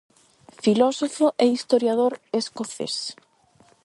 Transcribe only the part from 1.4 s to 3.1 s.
e historiador escocés.